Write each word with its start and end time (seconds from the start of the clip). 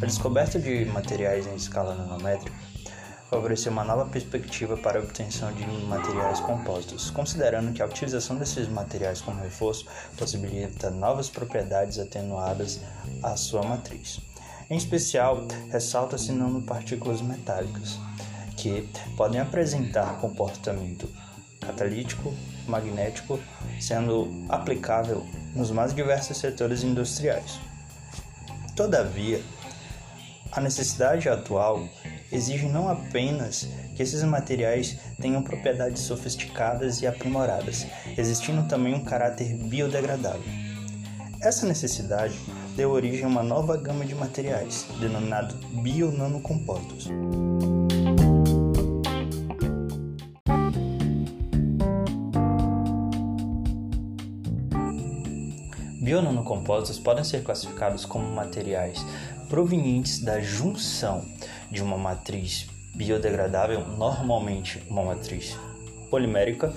A 0.00 0.06
descoberta 0.06 0.58
de 0.58 0.84
materiais 0.86 1.46
em 1.46 1.54
escala 1.54 1.94
nanométrica 1.94 2.56
favoreceu 3.30 3.72
uma 3.72 3.82
nova 3.82 4.04
perspectiva 4.04 4.76
para 4.76 5.00
a 5.00 5.02
obtenção 5.02 5.50
de 5.52 5.66
materiais 5.86 6.38
compostos, 6.40 7.10
considerando 7.10 7.72
que 7.72 7.80
a 7.80 7.86
utilização 7.86 8.36
desses 8.36 8.68
materiais 8.68 9.22
como 9.22 9.40
reforço 9.40 9.86
possibilita 10.18 10.90
novas 10.90 11.30
propriedades 11.30 11.98
atenuadas 11.98 12.80
à 13.22 13.34
sua 13.36 13.62
matriz. 13.62 14.20
Em 14.68 14.76
especial, 14.76 15.46
ressalta-se 15.70 16.30
nanopartículas 16.30 17.22
metálicas, 17.22 17.98
que 18.56 18.86
podem 19.16 19.40
apresentar 19.40 20.20
comportamento 20.20 21.08
catalítico, 21.58 22.34
magnético, 22.66 23.38
sendo 23.80 24.28
aplicável 24.48 25.26
nos 25.54 25.70
mais 25.70 25.94
diversos 25.94 26.36
setores 26.36 26.82
industriais. 26.82 27.60
Todavia, 28.74 29.40
a 30.50 30.60
necessidade 30.60 31.28
atual 31.28 31.88
exige 32.30 32.66
não 32.66 32.88
apenas 32.88 33.68
que 33.94 34.02
esses 34.02 34.22
materiais 34.22 34.98
tenham 35.20 35.42
propriedades 35.42 36.02
sofisticadas 36.02 37.02
e 37.02 37.06
aprimoradas, 37.06 37.86
existindo 38.16 38.66
também 38.68 38.94
um 38.94 39.04
caráter 39.04 39.54
biodegradável. 39.54 40.42
Essa 41.40 41.66
necessidade 41.66 42.38
deu 42.76 42.90
origem 42.90 43.24
a 43.24 43.28
uma 43.28 43.42
nova 43.42 43.76
gama 43.76 44.04
de 44.04 44.14
materiais, 44.14 44.86
denominado 45.00 45.54
bionanocompostos. 45.82 47.08
Bionanocompostos 56.02 56.98
podem 56.98 57.22
ser 57.22 57.44
classificados 57.44 58.04
como 58.04 58.28
materiais 58.28 59.06
provenientes 59.48 60.18
da 60.18 60.40
junção 60.40 61.24
de 61.70 61.80
uma 61.80 61.96
matriz 61.96 62.66
biodegradável, 62.92 63.86
normalmente 63.86 64.82
uma 64.90 65.04
matriz 65.04 65.56
polimérica, 66.10 66.74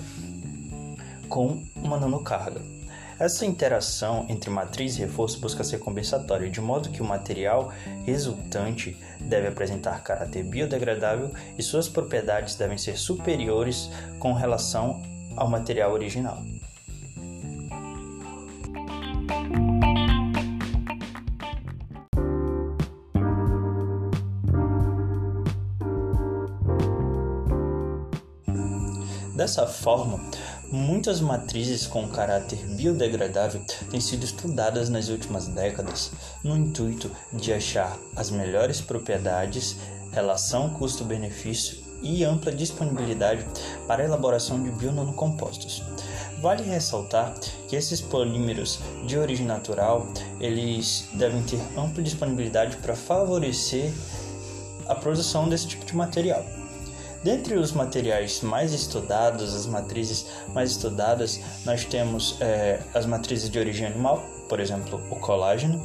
com 1.28 1.60
uma 1.74 1.98
nanocarga. 1.98 2.62
Essa 3.18 3.44
interação 3.44 4.26
entre 4.28 4.48
matriz 4.48 4.94
e 4.96 5.00
reforço 5.00 5.40
busca 5.40 5.64
ser 5.64 5.78
compensatória, 5.80 6.48
de 6.48 6.60
modo 6.60 6.90
que 6.90 7.02
o 7.02 7.04
material 7.04 7.72
resultante 8.04 8.96
deve 9.18 9.48
apresentar 9.48 10.04
caráter 10.04 10.44
biodegradável 10.44 11.32
e 11.58 11.62
suas 11.64 11.88
propriedades 11.88 12.54
devem 12.54 12.78
ser 12.78 12.96
superiores 12.96 13.90
com 14.20 14.32
relação 14.32 15.02
ao 15.34 15.50
material 15.50 15.92
original. 15.92 16.40
Dessa 29.46 29.64
forma, 29.64 30.18
muitas 30.72 31.20
matrizes 31.20 31.86
com 31.86 32.08
caráter 32.08 32.58
biodegradável 32.66 33.60
têm 33.88 34.00
sido 34.00 34.24
estudadas 34.24 34.88
nas 34.88 35.08
últimas 35.08 35.46
décadas 35.46 36.10
no 36.42 36.56
intuito 36.56 37.08
de 37.32 37.52
achar 37.52 37.96
as 38.16 38.28
melhores 38.28 38.80
propriedades, 38.80 39.76
relação 40.10 40.70
custo-benefício 40.70 41.78
e 42.02 42.24
ampla 42.24 42.50
disponibilidade 42.50 43.46
para 43.86 44.02
a 44.02 44.06
elaboração 44.06 44.60
de 44.60 44.72
bionanocompostos. 44.72 45.80
Vale 46.42 46.64
ressaltar 46.64 47.32
que 47.68 47.76
esses 47.76 48.00
polímeros 48.00 48.80
de 49.06 49.16
origem 49.16 49.46
natural, 49.46 50.08
eles 50.40 51.08
devem 51.14 51.40
ter 51.44 51.60
ampla 51.78 52.02
disponibilidade 52.02 52.78
para 52.78 52.96
favorecer 52.96 53.92
a 54.88 54.94
produção 54.96 55.48
desse 55.48 55.68
tipo 55.68 55.86
de 55.86 55.94
material. 55.94 56.44
Dentre 57.22 57.56
os 57.56 57.72
materiais 57.72 58.40
mais 58.40 58.72
estudados, 58.72 59.54
as 59.54 59.66
matrizes 59.66 60.26
mais 60.54 60.70
estudadas, 60.72 61.40
nós 61.64 61.84
temos 61.84 62.36
é, 62.40 62.80
as 62.94 63.06
matrizes 63.06 63.50
de 63.50 63.58
origem 63.58 63.86
animal, 63.86 64.24
por 64.48 64.60
exemplo, 64.60 65.02
o 65.10 65.16
colágeno. 65.16 65.80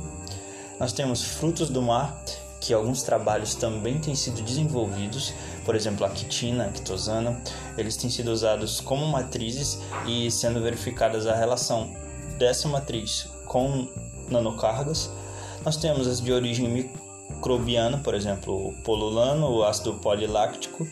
Nós 0.79 0.93
temos 0.93 1.23
frutos 1.23 1.69
do 1.69 1.81
mar, 1.81 2.23
que 2.59 2.73
alguns 2.73 3.01
trabalhos 3.01 3.55
também 3.55 3.99
têm 3.99 4.13
sido 4.13 4.41
desenvolvidos, 4.43 5.33
por 5.65 5.75
exemplo, 5.75 6.05
a 6.05 6.09
quitina, 6.09 6.65
a 6.65 6.69
quitosana, 6.69 7.41
eles 7.75 7.97
têm 7.97 8.09
sido 8.09 8.31
usados 8.31 8.79
como 8.79 9.07
matrizes 9.07 9.79
e 10.05 10.29
sendo 10.29 10.61
verificadas 10.61 11.25
a 11.25 11.35
relação 11.35 11.91
dessa 12.37 12.67
matriz 12.67 13.27
com 13.45 13.87
nanocargas. 14.29 15.09
Nós 15.65 15.75
temos 15.75 16.07
as 16.07 16.21
de 16.21 16.31
origem 16.31 16.67
microbiana, 16.69 17.97
por 17.97 18.13
exemplo, 18.13 18.69
o 18.69 18.73
polulano, 18.83 19.49
o 19.49 19.63
ácido 19.63 19.95
poliláctico, 19.95 20.87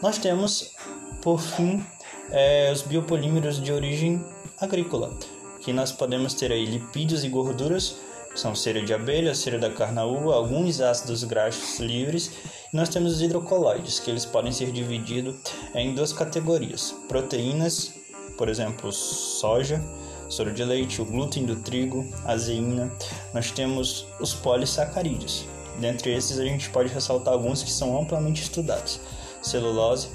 nós 0.00 0.16
temos, 0.16 0.74
por 1.20 1.40
fim, 1.40 1.84
é, 2.30 2.70
os 2.72 2.82
biopolímeros 2.82 3.60
de 3.60 3.72
origem 3.72 4.24
agrícola, 4.60 5.12
que 5.60 5.72
nós 5.72 5.90
podemos 5.90 6.34
ter 6.34 6.52
aí 6.52 6.64
lipídios 6.64 7.24
e 7.24 7.28
gorduras, 7.28 7.96
que 8.32 8.38
são 8.38 8.54
cera 8.54 8.80
de 8.80 8.94
abelha, 8.94 9.34
cera 9.34 9.58
da 9.58 9.70
carnaúba, 9.70 10.34
alguns 10.34 10.80
ácidos 10.80 11.24
graxos 11.24 11.80
livres, 11.80 12.30
e 12.72 12.76
nós 12.76 12.88
temos 12.88 13.14
os 13.14 13.22
hidrocoloides, 13.22 13.98
que 13.98 14.10
eles 14.10 14.24
podem 14.24 14.52
ser 14.52 14.70
divididos 14.70 15.34
em 15.74 15.94
duas 15.94 16.12
categorias: 16.12 16.94
proteínas, 17.08 17.94
por 18.36 18.48
exemplo, 18.48 18.92
soja, 18.92 19.82
soro 20.28 20.52
de 20.52 20.62
leite, 20.62 21.02
o 21.02 21.04
glúten 21.04 21.44
do 21.44 21.56
trigo, 21.56 22.06
azeína. 22.24 22.92
Nós 23.34 23.50
temos 23.50 24.06
os 24.20 24.32
polissacarídeos. 24.32 25.44
Dentre 25.80 26.12
esses, 26.12 26.38
a 26.38 26.44
gente 26.44 26.70
pode 26.70 26.92
ressaltar 26.92 27.34
alguns 27.34 27.62
que 27.62 27.70
são 27.70 28.00
amplamente 28.00 28.42
estudados 28.42 29.00
celulose, 29.42 30.08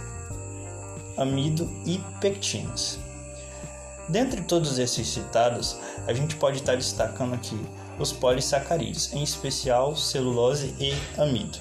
amido 1.18 1.70
e 1.86 2.00
pectinas. 2.20 3.00
Dentre 4.10 4.42
todos 4.42 4.80
esses 4.80 5.08
citados, 5.08 5.78
a 6.08 6.14
gente 6.14 6.36
pode 6.36 6.58
estar 6.58 6.76
destacando 6.76 7.36
aqui 7.36 7.58
os 8.00 8.12
polissacarídeos, 8.12 9.14
em 9.14 9.24
especial 9.24 9.96
celulose 9.96 10.76
e 10.80 10.94
amido. 11.22 11.60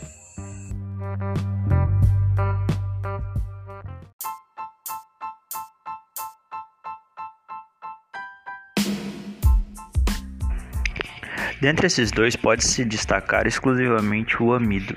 Dentre 11.61 11.87
esses 11.87 12.11
dois, 12.11 12.35
pode-se 12.35 12.85
destacar 12.85 13.47
exclusivamente 13.47 14.43
o 14.43 14.53
amido. 14.53 14.97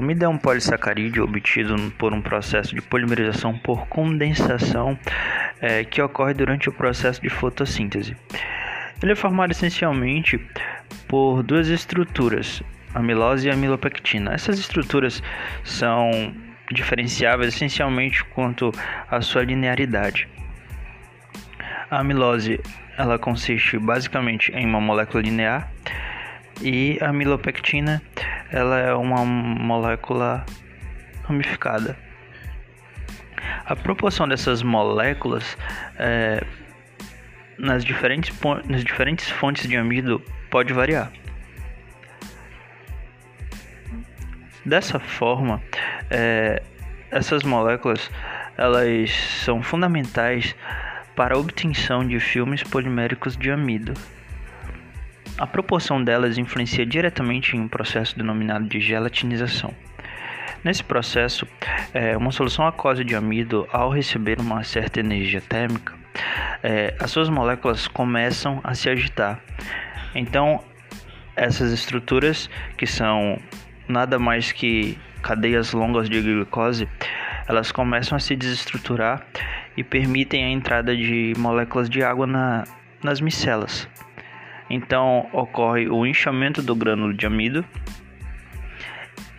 O 0.00 0.02
amido 0.02 0.24
é 0.24 0.28
um 0.28 0.38
polissacarídeo 0.38 1.22
obtido 1.22 1.76
por 1.98 2.14
um 2.14 2.22
processo 2.22 2.74
de 2.74 2.80
polimerização 2.80 3.58
por 3.58 3.86
condensação 3.86 4.98
é, 5.60 5.84
que 5.84 6.00
ocorre 6.00 6.32
durante 6.32 6.70
o 6.70 6.72
processo 6.72 7.20
de 7.20 7.28
fotossíntese. 7.28 8.16
Ele 9.02 9.12
é 9.12 9.14
formado 9.14 9.50
essencialmente 9.50 10.40
por 11.06 11.42
duas 11.42 11.68
estruturas, 11.68 12.62
amilose 12.94 13.46
e 13.46 13.50
amilopectina. 13.50 14.32
Essas 14.32 14.58
estruturas 14.58 15.22
são 15.64 16.34
diferenciáveis 16.72 17.54
essencialmente 17.54 18.24
quanto 18.24 18.72
à 19.06 19.20
sua 19.20 19.42
linearidade. 19.42 20.26
A 21.90 22.00
amilose 22.00 22.58
ela 22.96 23.18
consiste 23.18 23.78
basicamente 23.78 24.50
em 24.52 24.64
uma 24.64 24.80
molécula 24.80 25.22
linear 25.22 25.70
e 26.60 26.98
a 27.00 27.08
amilopectina 27.08 28.02
ela 28.50 28.78
é 28.78 28.94
uma 28.94 29.24
molécula 29.24 30.44
ramificada. 31.24 31.96
A 33.64 33.76
proporção 33.76 34.28
dessas 34.28 34.62
moléculas 34.62 35.56
é, 35.98 36.44
nas, 37.58 37.84
diferentes, 37.84 38.34
nas 38.66 38.84
diferentes 38.84 39.28
fontes 39.30 39.68
de 39.68 39.76
amido 39.76 40.20
pode 40.50 40.72
variar. 40.72 41.12
Dessa 44.64 44.98
forma, 44.98 45.62
é, 46.10 46.62
essas 47.10 47.42
moléculas 47.42 48.10
elas 48.56 49.10
são 49.44 49.62
fundamentais 49.62 50.54
para 51.16 51.34
a 51.34 51.38
obtenção 51.38 52.06
de 52.06 52.20
filmes 52.20 52.62
poliméricos 52.62 53.36
de 53.36 53.50
amido. 53.50 53.94
A 55.40 55.46
proporção 55.46 56.04
delas 56.04 56.36
influencia 56.36 56.84
diretamente 56.84 57.56
em 57.56 57.60
um 57.60 57.66
processo 57.66 58.14
denominado 58.14 58.66
de 58.66 58.78
gelatinização. 58.78 59.72
Nesse 60.62 60.84
processo, 60.84 61.46
é, 61.94 62.14
uma 62.14 62.30
solução 62.30 62.66
aquosa 62.66 63.02
de 63.02 63.14
amido, 63.14 63.66
ao 63.72 63.88
receber 63.88 64.38
uma 64.38 64.62
certa 64.62 65.00
energia 65.00 65.40
térmica, 65.40 65.94
é, 66.62 66.94
as 67.00 67.10
suas 67.10 67.30
moléculas 67.30 67.88
começam 67.88 68.60
a 68.62 68.74
se 68.74 68.90
agitar. 68.90 69.40
Então, 70.14 70.62
essas 71.34 71.72
estruturas, 71.72 72.50
que 72.76 72.86
são 72.86 73.40
nada 73.88 74.18
mais 74.18 74.52
que 74.52 74.98
cadeias 75.22 75.72
longas 75.72 76.10
de 76.10 76.20
glicose, 76.20 76.86
elas 77.48 77.72
começam 77.72 78.14
a 78.14 78.20
se 78.20 78.36
desestruturar 78.36 79.26
e 79.74 79.82
permitem 79.82 80.44
a 80.44 80.50
entrada 80.50 80.94
de 80.94 81.32
moléculas 81.38 81.88
de 81.88 82.02
água 82.02 82.26
na, 82.26 82.64
nas 83.02 83.22
micelas. 83.22 83.88
Então 84.70 85.28
ocorre 85.32 85.88
o 85.88 86.06
inchamento 86.06 86.62
do 86.62 86.76
grânulo 86.76 87.12
de 87.12 87.26
amido 87.26 87.64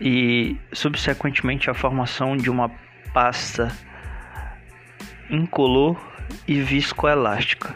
e 0.01 0.57
subsequentemente 0.73 1.69
a 1.69 1.73
formação 1.73 2.35
de 2.35 2.49
uma 2.49 2.69
pasta 3.13 3.71
incolor 5.29 5.97
e 6.45 6.59
viscoelástica. 6.59 7.73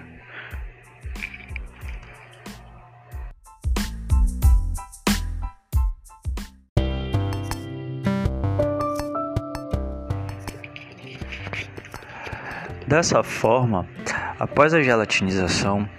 Dessa 12.85 13.23
forma, 13.23 13.87
após 14.37 14.73
a 14.73 14.81
gelatinização, 14.81 15.89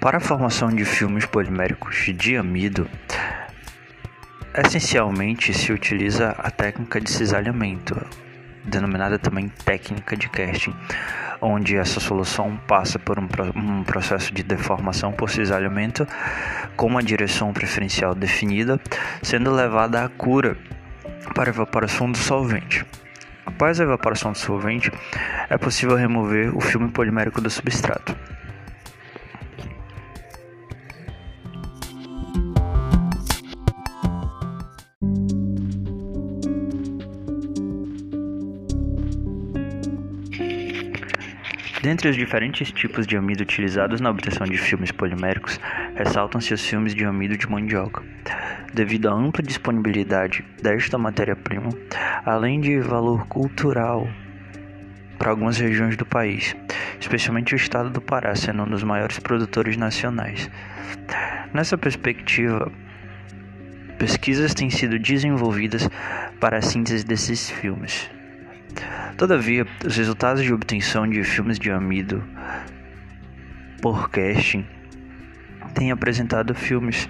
para 0.00 0.18
a 0.18 0.20
formação 0.20 0.68
de 0.68 0.84
filmes 0.84 1.26
poliméricos 1.26 2.06
de 2.14 2.36
amido, 2.36 2.88
essencialmente 4.54 5.52
se 5.52 5.72
utiliza 5.72 6.30
a 6.38 6.50
técnica 6.50 7.00
de 7.00 7.10
cisalhamento, 7.10 7.96
denominada 8.64 9.18
também 9.18 9.48
técnica 9.48 10.16
de 10.16 10.28
casting, 10.28 10.74
onde 11.40 11.76
essa 11.76 11.98
solução 12.00 12.56
passa 12.68 12.98
por 12.98 13.18
um, 13.18 13.28
um 13.56 13.82
processo 13.82 14.32
de 14.32 14.42
deformação 14.42 15.12
por 15.12 15.30
cisalhamento 15.30 16.06
com 16.76 16.86
uma 16.86 17.02
direção 17.02 17.52
preferencial 17.52 18.14
definida, 18.14 18.80
sendo 19.22 19.52
levada 19.52 20.04
à 20.04 20.08
cura 20.08 20.56
para 21.34 21.50
evaporação 21.50 22.10
do 22.10 22.18
solvente. 22.18 22.86
Após 23.44 23.80
a 23.80 23.84
evaporação 23.84 24.32
do 24.32 24.38
solvente, 24.38 24.92
é 25.50 25.58
possível 25.58 25.96
remover 25.96 26.56
o 26.56 26.60
filme 26.60 26.88
polimérico 26.88 27.40
do 27.40 27.50
substrato. 27.50 28.14
Dentre 41.88 42.10
os 42.10 42.16
diferentes 42.16 42.70
tipos 42.70 43.06
de 43.06 43.16
amido 43.16 43.44
utilizados 43.44 43.98
na 43.98 44.10
obtenção 44.10 44.46
de 44.46 44.58
filmes 44.58 44.92
poliméricos, 44.92 45.58
ressaltam-se 45.96 46.52
os 46.52 46.62
filmes 46.62 46.94
de 46.94 47.02
amido 47.02 47.34
de 47.34 47.48
mandioca. 47.50 48.02
Devido 48.74 49.08
à 49.08 49.14
ampla 49.14 49.42
disponibilidade 49.42 50.44
desta 50.62 50.98
matéria-prima, 50.98 51.70
além 52.26 52.60
de 52.60 52.78
valor 52.78 53.26
cultural 53.28 54.06
para 55.18 55.30
algumas 55.30 55.56
regiões 55.56 55.96
do 55.96 56.04
país, 56.04 56.54
especialmente 57.00 57.54
o 57.54 57.56
estado 57.56 57.88
do 57.88 58.02
Pará, 58.02 58.34
sendo 58.34 58.64
um 58.64 58.68
dos 58.68 58.84
maiores 58.84 59.18
produtores 59.18 59.78
nacionais. 59.78 60.50
Nessa 61.54 61.78
perspectiva, 61.78 62.70
pesquisas 63.98 64.52
têm 64.52 64.68
sido 64.68 64.98
desenvolvidas 64.98 65.88
para 66.38 66.58
a 66.58 66.60
síntese 66.60 67.02
desses 67.06 67.48
filmes. 67.48 68.10
Todavia, 69.18 69.66
os 69.84 69.96
resultados 69.96 70.44
de 70.44 70.54
obtenção 70.54 71.04
de 71.04 71.24
filmes 71.24 71.58
de 71.58 71.72
amido 71.72 72.22
por 73.82 74.08
casting 74.08 74.64
têm 75.74 75.90
apresentado 75.90 76.54
filmes 76.54 77.08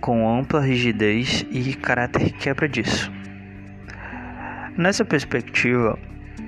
com 0.00 0.32
ampla 0.32 0.60
rigidez 0.60 1.44
e 1.50 1.74
caráter 1.74 2.30
quebra 2.30 2.68
disso. 2.68 3.10
Nessa 4.78 5.04
perspectiva, 5.04 5.98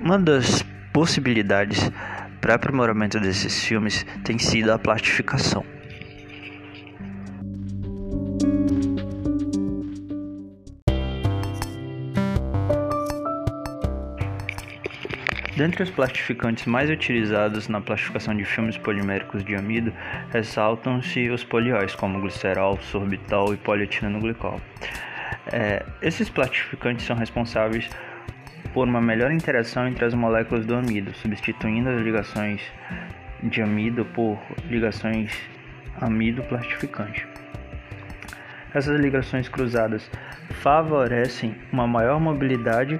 uma 0.01 0.17
das 0.17 0.63
possibilidades 0.93 1.91
para 2.39 2.55
aprimoramento 2.55 3.19
desses 3.19 3.61
filmes 3.61 4.05
tem 4.23 4.39
sido 4.39 4.71
a 4.71 4.79
plastificação. 4.79 5.65
Dentre 15.55 15.83
os 15.83 15.89
plastificantes 15.89 16.65
mais 16.65 16.89
utilizados 16.89 17.69
na 17.69 17.79
plastificação 17.79 18.35
de 18.35 18.43
filmes 18.43 18.77
poliméricos 18.77 19.41
de 19.41 19.55
amido, 19.55 19.93
ressaltam-se 20.33 21.29
os 21.29 21.45
polióis, 21.45 21.95
como 21.95 22.19
glicerol, 22.19 22.77
sorbitol 22.81 23.53
e 23.53 23.57
polietileno-glicol. 23.57 24.59
É, 25.53 25.85
esses 26.01 26.29
plastificantes 26.29 27.05
são 27.05 27.15
responsáveis 27.15 27.89
por 28.73 28.85
uma 28.85 28.99
melhor 28.99 29.31
interação 29.31 29.87
entre 29.87 30.03
as 30.03 30.13
moléculas 30.13 30.65
do 30.65 30.75
amido, 30.75 31.15
substituindo 31.15 31.87
as 31.87 32.01
ligações 32.01 32.61
de 33.41 33.61
amido 33.61 34.03
por 34.03 34.37
ligações 34.69 35.31
amido-plastificante. 36.01 37.25
Essas 38.73 38.99
ligações 38.99 39.47
cruzadas 39.47 40.11
favorecem 40.61 41.55
uma 41.71 41.87
maior 41.87 42.19
mobilidade 42.19 42.99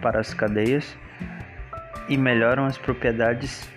para 0.00 0.18
as 0.18 0.32
cadeias 0.32 0.96
e 2.08 2.16
melhoram 2.16 2.64
as 2.64 2.76
propriedades 2.76 3.68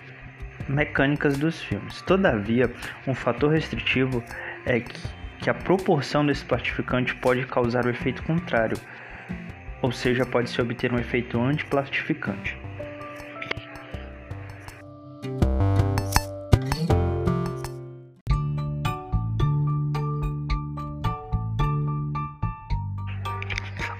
mecânicas 0.68 1.36
dos 1.36 1.62
filmes. 1.62 2.02
Todavia, 2.02 2.72
um 3.06 3.14
fator 3.14 3.52
restritivo 3.52 4.22
é 4.64 4.80
que, 4.80 4.98
que 5.40 5.50
a 5.50 5.54
proporção 5.54 6.24
desse 6.24 6.44
plastificante 6.44 7.14
pode 7.16 7.46
causar 7.46 7.84
o 7.86 7.90
efeito 7.90 8.22
contrário, 8.22 8.78
ou 9.82 9.92
seja, 9.92 10.24
pode-se 10.24 10.60
obter 10.60 10.92
um 10.92 10.98
efeito 10.98 11.40
antiplastificante. 11.40 12.56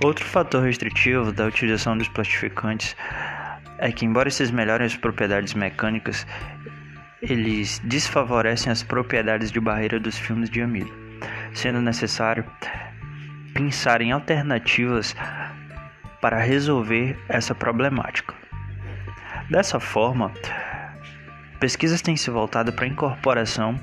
Outro 0.04 0.26
fator 0.26 0.62
restritivo 0.62 1.32
da 1.32 1.46
utilização 1.46 1.96
dos 1.96 2.08
plastificantes 2.08 2.94
é 3.78 3.90
que, 3.92 4.04
embora 4.04 4.28
esses 4.28 4.50
melhorem 4.50 4.86
as 4.86 4.96
propriedades 4.96 5.54
mecânicas, 5.54 6.26
eles 7.22 7.80
desfavorecem 7.84 8.70
as 8.70 8.82
propriedades 8.82 9.50
de 9.50 9.60
barreira 9.60 9.98
dos 9.98 10.18
filmes 10.18 10.50
de 10.50 10.60
amido, 10.60 10.92
sendo 11.52 11.80
necessário 11.80 12.44
pensar 13.54 14.00
em 14.02 14.12
alternativas 14.12 15.16
para 16.20 16.38
resolver 16.38 17.18
essa 17.28 17.54
problemática. 17.54 18.34
Dessa 19.50 19.78
forma, 19.78 20.32
pesquisas 21.60 22.02
têm 22.02 22.16
se 22.16 22.30
voltado 22.30 22.72
para 22.72 22.84
a 22.84 22.88
incorporação 22.88 23.78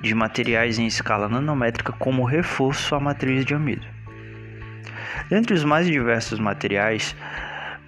de 0.00 0.14
materiais 0.14 0.78
em 0.78 0.86
escala 0.86 1.28
nanométrica 1.28 1.92
como 1.92 2.24
reforço 2.24 2.94
à 2.94 3.00
matriz 3.00 3.44
de 3.44 3.54
amido. 3.54 3.86
Dentre 5.28 5.54
os 5.54 5.64
mais 5.64 5.86
diversos 5.86 6.38
materiais, 6.38 7.16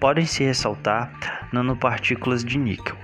podem 0.01 0.25
se 0.25 0.43
ressaltar 0.43 1.49
nanopartículas 1.53 2.43
de 2.43 2.59
níquel. 2.59 2.97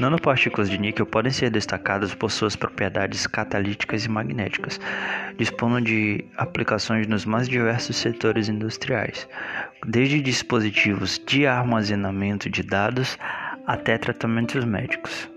Nanopartículas 0.00 0.68
de 0.68 0.78
níquel 0.78 1.06
podem 1.06 1.32
ser 1.32 1.50
destacadas 1.50 2.14
por 2.14 2.30
suas 2.30 2.54
propriedades 2.54 3.26
catalíticas 3.26 4.04
e 4.04 4.08
magnéticas, 4.10 4.78
dispondo 5.38 5.80
de 5.80 6.24
aplicações 6.36 7.06
nos 7.06 7.24
mais 7.24 7.48
diversos 7.48 7.96
setores 7.96 8.48
industriais, 8.48 9.26
desde 9.86 10.20
dispositivos 10.20 11.18
de 11.26 11.46
armazenamento 11.46 12.50
de 12.50 12.62
dados 12.62 13.18
até 13.66 13.98
tratamentos 13.98 14.64
médicos. 14.64 15.28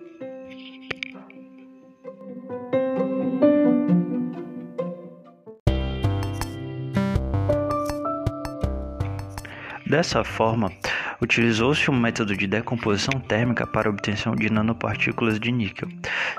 Dessa 9.90 10.24
forma, 10.24 10.72
utilizou-se 11.20 11.90
um 11.90 12.00
método 12.00 12.38
de 12.38 12.46
decomposição 12.46 13.20
térmica 13.20 13.66
para 13.66 13.90
obtenção 13.90 14.36
de 14.36 14.48
nanopartículas 14.48 15.40
de 15.40 15.52
níquel, 15.52 15.90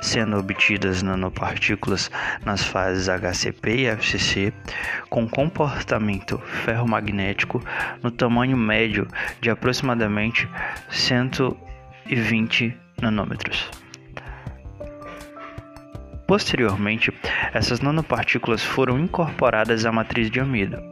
sendo 0.01 0.39
obtidas 0.39 1.03
nanopartículas 1.03 2.11
nas 2.45 2.63
fases 2.63 3.09
HCP 3.09 3.71
e 3.75 3.87
FCC 3.87 4.53
com 5.09 5.29
comportamento 5.29 6.39
ferromagnético 6.65 7.61
no 8.03 8.13
tamanho 8.13 8.57
médio 8.57 9.09
de 9.41 9.51
aproximadamente 9.51 10.49
120 12.09 12.77
nanômetros. 13.01 13.69
Posteriormente, 16.27 17.13
essas 17.53 17.81
nanopartículas 17.81 18.63
foram 18.63 18.99
incorporadas 18.99 19.85
à 19.85 19.93
matriz 19.93 20.31
de 20.31 20.39
amido 20.39 20.91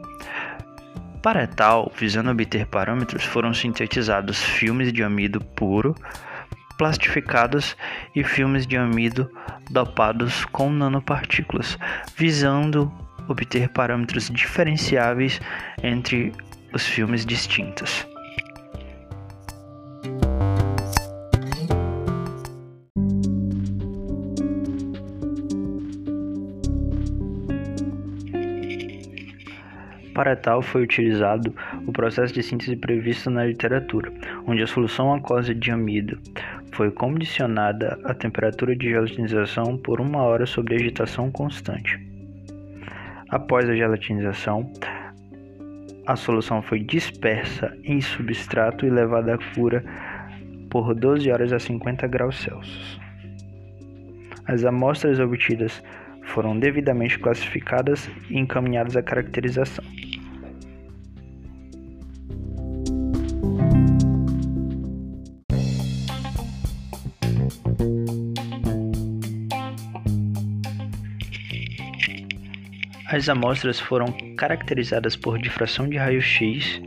para 1.21 1.45
tal, 1.45 1.91
visando 1.97 2.31
obter 2.31 2.65
parâmetros, 2.65 3.25
foram 3.25 3.53
sintetizados 3.53 4.41
filmes 4.41 4.93
de 4.93 5.03
amido 5.03 5.41
puro, 5.41 5.93
plastificados 6.77 7.75
e 8.15 8.23
filmes 8.23 8.65
de 8.65 8.77
amido 8.77 9.29
dopados 9.69 10.45
com 10.45 10.69
nanopartículas, 10.69 11.77
visando 12.15 12.91
obter 13.27 13.67
parâmetros 13.69 14.29
diferenciáveis 14.29 15.41
entre 15.83 16.31
os 16.73 16.85
filmes 16.85 17.25
distintos. 17.25 18.07
Para 30.19 30.35
tal, 30.35 30.61
foi 30.61 30.83
utilizado 30.83 31.55
o 31.87 31.93
processo 31.93 32.33
de 32.33 32.43
síntese 32.43 32.75
previsto 32.75 33.29
na 33.29 33.45
literatura, 33.45 34.11
onde 34.45 34.61
a 34.61 34.67
solução 34.67 35.13
aquosa 35.13 35.55
de 35.55 35.71
amido 35.71 36.19
foi 36.73 36.91
condicionada 36.91 37.97
à 38.03 38.13
temperatura 38.13 38.75
de 38.75 38.89
gelatinização 38.89 39.77
por 39.77 40.01
uma 40.01 40.21
hora 40.23 40.45
sob 40.45 40.75
agitação 40.75 41.31
constante. 41.31 41.97
Após 43.29 43.69
a 43.69 43.73
gelatinização, 43.73 44.69
a 46.05 46.17
solução 46.17 46.61
foi 46.61 46.81
dispersa 46.81 47.73
em 47.85 48.01
substrato 48.01 48.85
e 48.85 48.89
levada 48.89 49.35
à 49.35 49.37
cura 49.55 49.81
por 50.69 50.93
12 50.93 51.31
horas 51.31 51.53
a 51.53 51.59
50 51.59 52.05
graus 52.07 52.35
Celsius. 52.39 52.99
As 54.45 54.65
amostras 54.65 55.17
obtidas 55.17 55.81
foram 56.25 56.59
devidamente 56.59 57.17
classificadas 57.17 58.09
e 58.29 58.37
encaminhadas 58.37 58.97
à 58.97 59.01
caracterização. 59.01 59.85
As 73.19 73.27
amostras 73.27 73.81
foram 73.81 74.13
caracterizadas 74.37 75.17
por 75.17 75.37
difração 75.37 75.89
de 75.89 75.97
raio-x, 75.97 76.81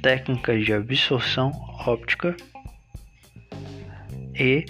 técnicas 0.00 0.64
de 0.64 0.72
absorção 0.72 1.50
óptica 1.84 2.36
e 4.36 4.64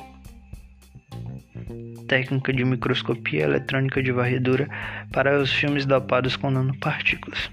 técnica 2.09 2.55
de 2.55 2.65
microscopia 2.65 3.43
eletrônica 3.43 4.03
de 4.03 4.13
varredura 4.13 4.67
para 5.13 5.39
os 5.39 5.53
filmes 5.53 5.85
dopados 5.85 6.35
com 6.35 6.51
nanopartículas. 6.51 7.51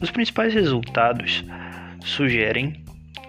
Os 0.00 0.12
principais 0.12 0.54
resultados 0.54 1.44
sugerem 2.04 2.84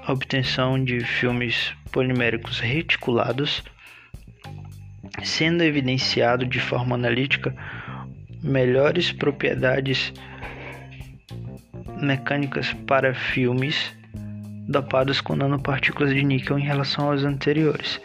a 0.06 0.14
obtenção 0.14 0.84
de 0.86 1.00
filmes 1.00 1.74
poliméricos 1.92 2.60
reticulados 2.60 3.64
sendo 5.22 5.64
evidenciado 5.64 6.46
de 6.46 6.60
forma 6.60 6.96
analítica 6.96 7.54
melhores 8.42 9.12
propriedades 9.12 10.14
mecânicas 12.02 12.74
para 12.88 13.14
filmes 13.14 13.96
dopados 14.68 15.22
com 15.22 15.36
nanopartículas 15.36 16.14
de 16.14 16.24
níquel 16.24 16.58
em 16.58 16.64
relação 16.64 17.10
aos 17.10 17.24
anteriores, 17.24 18.00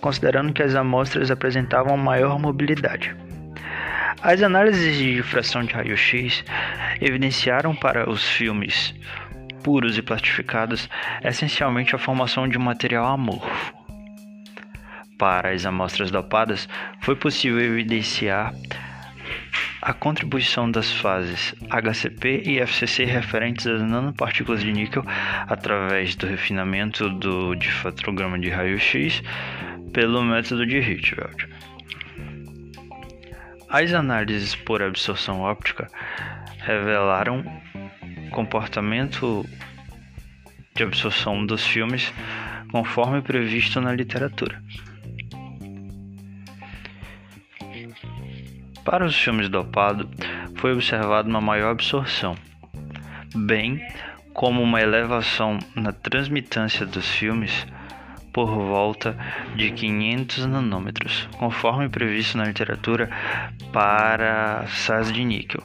considerando 0.00 0.52
que 0.52 0.62
as 0.62 0.74
amostras 0.74 1.30
apresentavam 1.30 1.96
maior 1.96 2.38
mobilidade. 2.38 3.14
As 4.20 4.42
análises 4.42 4.96
de 4.96 5.14
difração 5.14 5.62
de 5.62 5.72
raio-x 5.72 6.44
evidenciaram 7.00 7.74
para 7.74 8.10
os 8.10 8.26
filmes 8.28 8.94
puros 9.62 9.96
e 9.98 10.02
plastificados 10.02 10.88
essencialmente 11.22 11.94
a 11.94 11.98
formação 11.98 12.48
de 12.48 12.58
um 12.58 12.62
material 12.62 13.06
amorfo, 13.06 13.77
para 15.18 15.50
as 15.50 15.66
amostras 15.66 16.10
dopadas, 16.10 16.68
foi 17.00 17.16
possível 17.16 17.60
evidenciar 17.60 18.54
a 19.82 19.92
contribuição 19.92 20.70
das 20.70 20.92
fases 20.92 21.54
HCP 21.70 22.42
e 22.46 22.60
FCC 22.60 23.04
referentes 23.04 23.66
às 23.66 23.82
nanopartículas 23.82 24.60
de 24.60 24.72
níquel 24.72 25.04
através 25.46 26.16
do 26.16 26.26
refinamento 26.26 27.08
do 27.10 27.54
difatrograma 27.54 28.38
de 28.38 28.48
raio-x 28.48 29.22
pelo 29.92 30.22
método 30.22 30.66
de 30.66 30.78
Hirschfeld. 30.78 31.48
As 33.68 33.92
análises 33.92 34.54
por 34.54 34.82
absorção 34.82 35.40
óptica 35.40 35.88
revelaram 36.58 37.44
comportamento 38.30 39.44
de 40.74 40.82
absorção 40.82 41.44
dos 41.44 41.66
filmes 41.66 42.12
conforme 42.70 43.20
previsto 43.22 43.80
na 43.80 43.92
literatura. 43.92 44.62
Para 48.90 49.04
os 49.04 49.14
filmes 49.14 49.50
dopados, 49.50 50.06
foi 50.56 50.72
observada 50.72 51.28
uma 51.28 51.42
maior 51.42 51.72
absorção, 51.72 52.34
bem 53.36 53.86
como 54.32 54.62
uma 54.62 54.80
elevação 54.80 55.58
na 55.76 55.92
transmitância 55.92 56.86
dos 56.86 57.06
filmes 57.06 57.66
por 58.32 58.46
volta 58.46 59.14
de 59.54 59.72
500 59.72 60.46
nanômetros, 60.46 61.28
conforme 61.36 61.90
previsto 61.90 62.38
na 62.38 62.46
literatura 62.46 63.10
para 63.74 64.66
sais 64.68 65.12
de 65.12 65.22
níquel. 65.22 65.62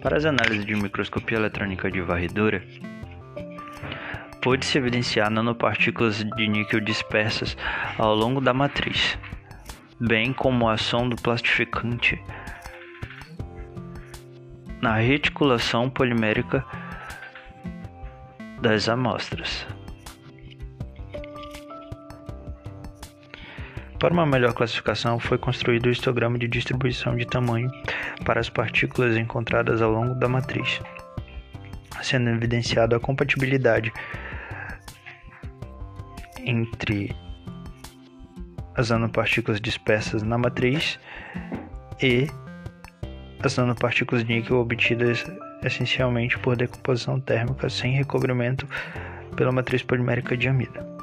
Para 0.00 0.16
as 0.16 0.24
análises 0.24 0.64
de 0.64 0.76
microscopia 0.76 1.38
eletrônica 1.38 1.90
de 1.90 2.00
varredura, 2.00 2.62
pôde-se 4.40 4.78
evidenciar 4.78 5.30
nanopartículas 5.30 6.24
de 6.24 6.48
níquel 6.48 6.80
dispersas 6.80 7.56
ao 7.98 8.14
longo 8.14 8.40
da 8.40 8.54
matriz, 8.54 9.18
bem 10.00 10.32
como 10.32 10.68
a 10.68 10.74
ação 10.74 11.08
do 11.08 11.16
plastificante 11.16 12.22
na 14.80 14.96
reticulação 14.96 15.90
polimérica 15.90 16.64
das 18.60 18.88
amostras. 18.88 19.66
Para 23.98 24.14
uma 24.14 24.24
melhor 24.24 24.54
classificação, 24.54 25.20
foi 25.20 25.36
construído 25.36 25.84
o 25.84 25.90
histograma 25.90 26.38
de 26.38 26.48
distribuição 26.48 27.14
de 27.14 27.26
tamanho 27.26 27.70
para 28.24 28.40
as 28.40 28.48
partículas 28.48 29.14
encontradas 29.14 29.82
ao 29.82 29.90
longo 29.92 30.14
da 30.14 30.26
matriz, 30.26 30.80
sendo 32.02 32.30
evidenciado 32.30 32.96
a 32.96 33.00
compatibilidade 33.00 33.92
entre 36.44 37.14
as 38.76 38.90
nanopartículas 38.90 39.60
dispersas 39.60 40.22
na 40.22 40.38
matriz 40.38 40.98
e 42.02 42.26
as 43.42 43.56
nanopartículas 43.56 44.24
de 44.24 44.34
níquel 44.34 44.58
obtidas 44.58 45.24
essencialmente 45.62 46.38
por 46.38 46.56
decomposição 46.56 47.20
térmica 47.20 47.68
sem 47.68 47.92
recobrimento 47.92 48.66
pela 49.36 49.52
matriz 49.52 49.82
polimérica 49.82 50.36
de 50.36 50.48
amida. 50.48 50.99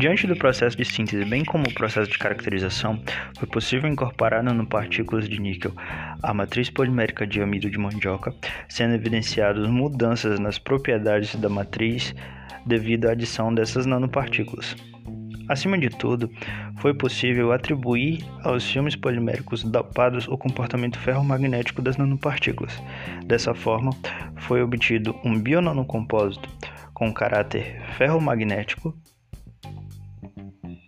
Diante 0.00 0.26
do 0.26 0.34
processo 0.34 0.78
de 0.78 0.84
síntese, 0.86 1.26
bem 1.26 1.44
como 1.44 1.64
o 1.68 1.74
processo 1.74 2.10
de 2.10 2.16
caracterização, 2.16 2.98
foi 3.38 3.46
possível 3.46 3.86
incorporar 3.86 4.42
nanopartículas 4.42 5.28
de 5.28 5.38
níquel 5.38 5.74
à 6.22 6.32
matriz 6.32 6.70
polimérica 6.70 7.26
de 7.26 7.42
amido 7.42 7.68
de 7.68 7.76
mandioca, 7.76 8.34
sendo 8.66 8.94
evidenciadas 8.94 9.68
mudanças 9.68 10.40
nas 10.40 10.58
propriedades 10.58 11.36
da 11.36 11.50
matriz 11.50 12.14
devido 12.64 13.08
à 13.08 13.12
adição 13.12 13.52
dessas 13.52 13.84
nanopartículas. 13.84 14.74
Acima 15.50 15.76
de 15.76 15.90
tudo, 15.90 16.30
foi 16.78 16.94
possível 16.94 17.52
atribuir 17.52 18.24
aos 18.42 18.64
filmes 18.64 18.96
poliméricos 18.96 19.62
dopados 19.64 20.26
o 20.28 20.38
comportamento 20.38 20.98
ferromagnético 20.98 21.82
das 21.82 21.98
nanopartículas. 21.98 22.82
Dessa 23.26 23.54
forma, 23.54 23.90
foi 24.38 24.62
obtido 24.62 25.14
um 25.22 25.38
bionanocompósito 25.38 26.48
com 26.94 27.12
caráter 27.12 27.82
ferromagnético 27.98 28.94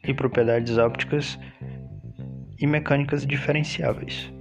e 0.07 0.15
propriedades 0.15 0.79
ópticas 0.79 1.39
e 2.59 2.67
mecânicas 2.67 3.27
diferenciáveis. 3.27 4.33